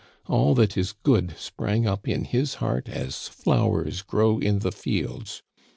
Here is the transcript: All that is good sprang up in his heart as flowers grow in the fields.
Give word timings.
All 0.25 0.55
that 0.55 0.75
is 0.77 0.93
good 0.93 1.35
sprang 1.37 1.85
up 1.85 2.07
in 2.07 2.23
his 2.23 2.55
heart 2.55 2.89
as 2.89 3.27
flowers 3.27 4.01
grow 4.01 4.39
in 4.39 4.57
the 4.65 4.71
fields. 4.71 5.43